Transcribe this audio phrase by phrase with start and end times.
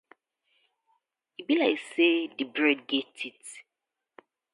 [1.39, 3.51] E bi like say di bread get teeth.